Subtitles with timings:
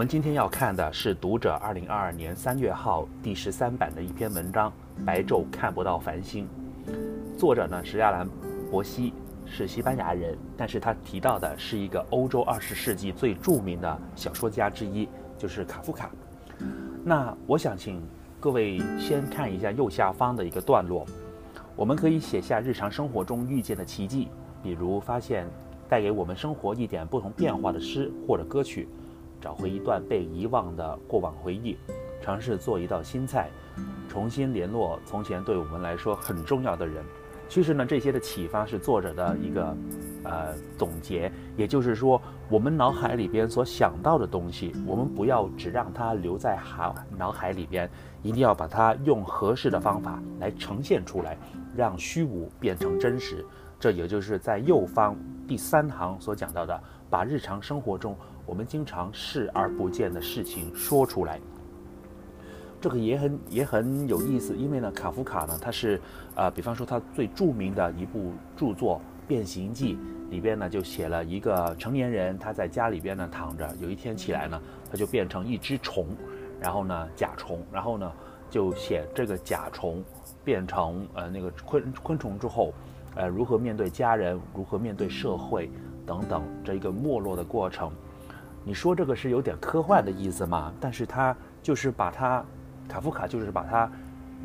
[0.00, 4.72] 我们今天要看的是《读者》二零二二年三月号第十三版的一篇文章
[5.04, 6.48] 《白昼看不到繁星》，
[7.38, 8.26] 作者呢是亚兰·
[8.70, 9.12] 伯西，
[9.44, 16.10] 是西班牙人，但是他提到的是一个欧洲二十世纪最著名的小说家之一，就是卡夫卡。
[17.04, 18.02] 那我想请
[18.40, 21.04] 各位先看一下右下方的一个段落，
[21.76, 24.28] 我们可以写下日常生活中遇见的奇迹，
[24.62, 25.46] 比如发现
[25.90, 28.88] 带给我们生活一点不同变化的诗或者歌曲，
[29.40, 31.76] 找回一段被遗忘的过往回忆，
[32.20, 33.48] 尝试做一道新菜，
[34.08, 37.04] 重新联络从前对我们来说很重要的人。
[37.48, 39.76] 其实呢，这些的启发是作者的一个，
[40.22, 41.32] 呃，总结。
[41.56, 47.90] 也就是说，我们脑海里边所想到的东西，我们不要只让它留在海脑海里边，
[48.22, 51.36] 一定要把它用合适的方法来呈现出来，
[51.74, 53.44] 让虚无变成真实。
[53.80, 55.16] 这也就是在右方
[55.48, 58.16] 第三行所讲到的，把日常生活中
[58.50, 61.38] 我们经常视而不见的事情说出来。
[62.80, 66.00] 这个也很也很有意思，因为呢，卡夫卡呢，他是，
[66.34, 69.94] 呃，比方说他最著名的一部著作《变形记》
[70.30, 76.08] 里边呢，就写了一个成年人，他在家里边呢躺着，有一天起来呢，他就变成一只虫，
[76.60, 78.12] 然后呢，甲虫，然后呢，
[78.50, 80.02] 就写这个甲虫
[80.42, 82.74] 变成呃那个昆昆虫之后，
[83.14, 85.70] 呃，如何面对家人，如何面对社会
[86.04, 87.92] 等等这一个没落的过程。
[88.64, 90.72] 你说这个是有点科幻的意思吗？
[90.80, 92.44] 但是他就是把它。
[92.88, 93.88] 卡夫卡就是把他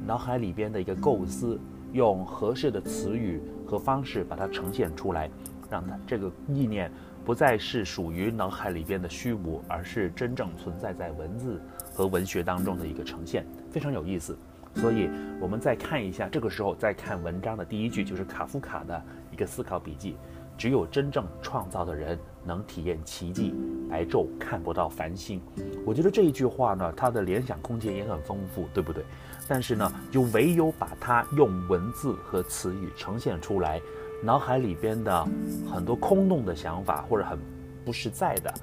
[0.05, 1.59] 脑海里边的一个构思，
[1.93, 5.27] 用合适的词语和方式把它呈现出来，
[5.67, 6.91] 让他这个意念
[7.25, 11.59] 不再是属于脑海里边的虚无，而是真正存在在文字
[11.91, 14.37] 和文学当中的一个呈现，非常有意思。
[14.75, 20.17] 所以，我们再看一下，这个时候再看文章的第一句，就是卡夫卡的一个思考笔记。
[20.57, 23.53] 只有真正创造的人能体验奇迹，
[23.89, 25.41] 白昼看不到繁星。
[25.85, 29.03] 我觉得这一句话呢，它的联想空间也很丰富，对不对？
[29.47, 33.81] 但是呢，就唯有把它用文字和词语呈现出来，
[34.23, 35.27] 脑海里边的
[35.71, 37.37] 很多空洞的想法或者很
[37.83, 38.53] 不实在的、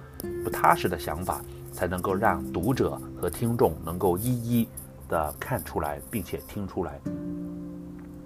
[0.43, 1.41] 不踏实的想法，
[1.73, 4.69] 才能够让读者和听众能够一一
[5.09, 7.01] 的看出来，并且听出来。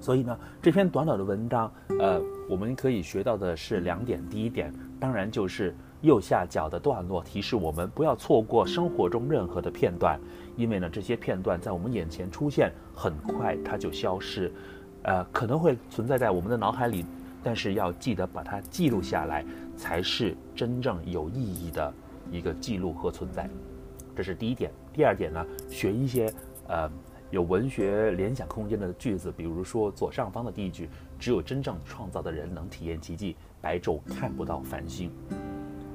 [0.01, 4.23] 所以呢，这篇短短的文章，呃，我们可以学到的是两点。
[4.29, 10.21] 第一点，当然就是右下角的段落提示我们不要错过生活中任何的片段，
[10.57, 14.53] 因为呢，这些片段在我们眼前出现，很快它就消失，
[15.03, 17.05] 呃，可能会存在在我们的脑海里，
[17.43, 19.45] 但是要记得把它记录下来，
[19.77, 21.93] 才是真正有意义的
[22.31, 23.49] 一个记录和存在。
[24.15, 24.71] 这是第一点。
[24.93, 26.33] 第二点呢，学一些，
[26.69, 26.89] 呃。
[27.31, 30.89] 有文学联想空间的句子，比如说左上方的第一句
[31.19, 35.11] ：“只有真正创造的人能体验奇迹，白昼看不到繁星。”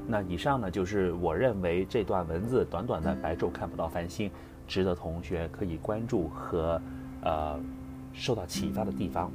[0.07, 4.29] 那以上呢，就是我认为这段文字短短的“白昼看不到繁星”，
[4.67, 6.81] 值得同学可以关注和
[7.23, 7.57] 呃
[8.11, 9.31] 受到启发的地方。